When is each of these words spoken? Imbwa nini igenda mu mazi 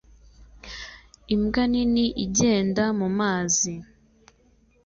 Imbwa 1.33 1.63
nini 1.71 2.05
igenda 2.25 2.85
mu 2.99 3.07
mazi 3.19 3.73